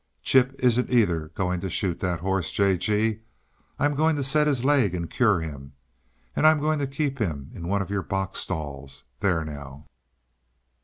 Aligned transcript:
Chip 0.23 0.55
isn't 0.57 0.89
either 0.89 1.27
going 1.35 1.59
to 1.59 1.69
shoot 1.69 1.99
that 1.99 2.21
horse, 2.21 2.51
J. 2.51 2.75
G. 2.75 3.19
I'm 3.77 3.93
going 3.93 4.15
to 4.15 4.23
set 4.23 4.47
his 4.47 4.65
leg 4.65 4.95
and 4.95 5.07
cure 5.07 5.41
him 5.41 5.73
and 6.35 6.47
I'm 6.47 6.59
going 6.59 6.79
to 6.79 6.87
keep 6.87 7.19
him 7.19 7.51
in 7.53 7.67
one 7.67 7.83
of 7.83 7.91
your 7.91 8.01
box 8.01 8.39
stalls. 8.39 9.03
There, 9.19 9.45
now!" 9.45 9.85